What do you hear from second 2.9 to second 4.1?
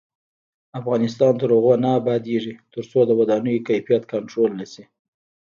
د ودانیو کیفیت